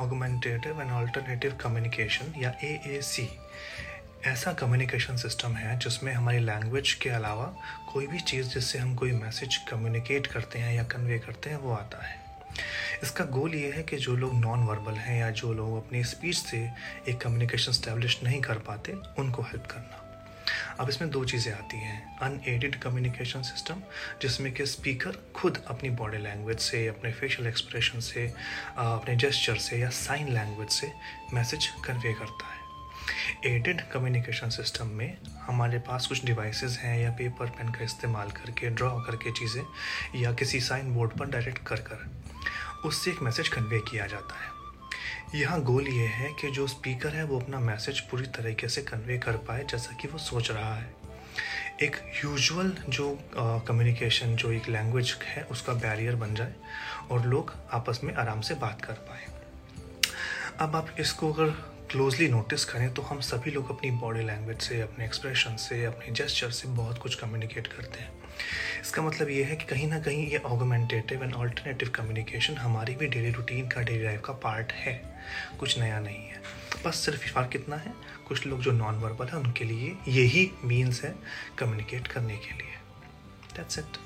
Augmentative 0.00 0.80
and 0.80 0.90
alternative 0.90 1.58
communication 1.60 2.32
या 2.40 2.54
ए 2.64 3.00
सी 3.02 3.28
ऐसा 4.26 4.52
communication 4.52 5.16
system 5.16 5.52
है 5.52 5.78
जिसमें 5.78 6.12
हमारी 6.12 6.38
लैंग्वेज 6.38 6.92
के 6.92 7.10
अलावा 7.10 7.54
कोई 7.92 8.06
भी 8.06 8.20
चीज़ 8.20 8.48
जिससे 8.48 8.78
हम 8.78 8.94
कोई 8.94 9.12
मैसेज 9.12 9.56
कम्युनिकेट 9.56 10.26
करते 10.26 10.58
हैं 10.58 10.74
या 10.74 10.82
कन्वे 10.84 11.18
करते 11.18 11.50
हैं, 11.50 11.56
वो 11.56 11.72
आता 11.72 12.04
है। 12.06 12.18
इसका 13.02 13.24
गोल 13.24 13.54
ये 13.54 13.72
है 13.72 13.82
कि 13.82 13.96
जो 13.96 14.16
लोग 14.16 14.34
नॉन 14.34 14.60
वर्बल 14.60 14.92
हैं 14.92 15.20
या 15.20 15.30
जो 15.30 15.52
लोग 15.52 15.86
अपनी 15.86 16.04
स्पीच 16.04 16.36
से 16.36 16.70
एक 17.08 17.20
कम्युनिकेशन 17.20 17.72
स्टैब्लिश 17.72 18.20
नहीं 18.24 18.40
कर 18.40 18.58
पाते, 18.58 18.92
उनको 19.18 19.42
हेल्प 19.42 19.66
करना। 19.66 20.09
अब 20.80 20.88
इसमें 20.88 21.10
दो 21.10 21.24
चीज़ें 21.24 21.52
आती 21.52 21.76
हैं। 21.76 22.18
अनएडेड 22.22 22.76
कम्युनिकेशन 22.82 23.42
सिस्टम 23.42 23.82
जिसमें 24.22 24.52
कि 24.54 24.66
स्पीकर 24.66 25.16
खुद 25.36 25.62
अपनी 25.68 25.90
बॉडी 25.90 26.18
लैंग्वेज 26.18 26.58
से, 26.58 26.86
अपने 26.86 27.12
फेशियल 27.12 27.48
एक्सप्रेशन 27.48 28.00
से 28.00 28.26
अपने 28.76 29.16
जेस्चर 29.16 29.56
से 29.58 29.78
या 29.78 29.88
साइन 29.96 30.32
लैंग्वेज 30.34 30.68
से 30.70 30.90
मैसेज 31.34 31.66
कन्वे 31.86 32.12
करता 32.12 32.46
है। 32.46 32.58
एडेड 33.46 33.80
कम्युनिकेशन 33.90 34.50
सिस्टम 34.50 34.86
में 34.88 35.16
हमारे 35.40 35.78
पास 35.78 36.06
कुछ 36.06 36.24
डिवाइसेस 36.24 36.78
हैं 36.78 36.98
या 37.00 37.10
पेपर 37.10 37.50
पेन 37.50 37.72
का 37.72 37.84
इस्तेमाल 37.84 38.30
करके 38.30 38.70
ड्रॉ 38.70 38.90
करके 39.00 39.32
चीज़ें 39.32 39.62
या 40.22 40.32
किसी 40.32 40.60
साइन 40.60 40.94
बोर्ड 40.94 41.18
पर 41.18 41.30
डायरेक्ट 41.30 41.66
कर 41.66 41.80
कर 41.90 42.08
उससे 42.88 43.10
एक 43.10 43.22
मैसेज 43.22 43.48
कन्वे 43.48 43.80
किया 43.90 44.06
जाता 44.06 44.34
है। 44.34 44.59
यहाँ 45.34 45.60
गोल 45.62 45.88
ये 45.88 46.06
है 46.06 46.28
कि 46.40 46.50
जो 46.50 46.66
स्पीकर 46.66 47.08
है 47.08 47.24
वो 47.24 47.38
अपना 47.40 47.58
मैसेज 47.60 48.00
पूरी 48.00 48.24
तरीके 48.36 48.68
से 48.68 48.82
कन्वे 48.82 49.18
कर 49.18 49.36
पाए, 49.38 49.64
जैसा 49.70 49.96
कि 49.96 50.08
वो 50.08 50.18
सोच 50.18 50.50
रहा 50.50 50.74
है। 50.74 50.94
एक 51.82 51.96
यूजुअल 52.24 52.72
जो 52.88 53.18
कम्युनिकेशन 53.36 54.34
जो 54.36 54.50
एक 54.52 54.68
लैंग्वेज 54.68 55.14
है, 55.24 55.42
उसका 55.42 55.72
बैरियर 55.74 56.16
बन 56.16 56.34
जाए 56.34 56.54
और 57.10 57.26
लोग 57.26 57.54
आपस 57.72 58.00
में 58.04 58.14
आराम 58.14 58.40
से 58.40 58.54
बात 58.54 58.82
कर 58.84 58.92
पाए। 59.08 59.26
अब 60.60 60.76
आप 60.76 60.94
इसको 61.00 61.32
अगर 61.32 61.54
क्लोजली 61.90 62.28
नोटिस 62.28 62.64
करें 62.64 62.92
तो 62.94 63.02
हम 63.02 63.20
सभी 63.20 63.50
लोग 63.50 63.70
अपनी 63.70 63.90
बॉडी 63.90 64.20
लैंग्वेज 64.20 64.58
से, 64.58 64.80
अपने 64.80 65.04
एक्सप्रेशन 65.04 65.56
से, 65.56 65.84
अपने 65.84 66.12
जेस्चर 66.12 66.50
से 66.50 66.68
बहुत 66.68 66.98
कुछ 66.98 67.14
कम्युनिकेट 67.14 67.66
करते 67.66 68.00
हैं। 68.00 68.12
इसका 68.82 69.02
मतलब 69.02 69.28
ये 69.28 69.44
है 69.44 69.56
कि 69.56 69.64
कहीं 69.64 69.88
ना 69.88 69.98
कहीं 70.00 70.26
ये 70.26 70.38
ऑगमेंटेटिव 70.38 71.24
एंड 71.24 71.34
ऑल्टरनेटिव 71.34 71.88
कम्युनिकेशन 71.88 72.56
हमारी 72.56 72.94
भी 72.94 73.06
डेली 73.06 73.30
रूटीन 73.30 73.68
का 73.68 73.82
डेली 73.82 74.04
लाइफ 74.04 74.22
का 74.24 74.32
पार्ट 74.32 74.72
है। 74.72 74.94
कुछ 75.60 75.78
नया 75.78 76.00
नहीं 76.00 76.28
है। 76.28 76.42
बस 76.86 76.96
सिर्फ़ 76.96 77.28
फ़र्क 77.32 77.48
कितना 77.48 77.76
है, 77.76 77.94
कुछ 78.28 78.46
लोग 78.46 78.60
जो 78.60 78.72
नॉन 78.72 78.94
वर्बल 78.94 79.26
है, 79.26 79.36
उनके 79.36 79.64
लिए 79.64 79.96
यही 80.08 80.50
मीन्स 80.64 81.02
है 81.04 81.14
कम्युनिकेट 81.58 82.06
करने 82.06 82.36
के 82.36 82.54
लिए। 82.54 82.78
That's 83.56 83.78
it 83.78 83.98